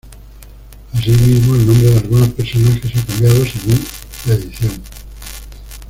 [0.95, 3.79] Asimismo, el nombre de algunos personajes ha cambiado según
[4.25, 4.81] la edición.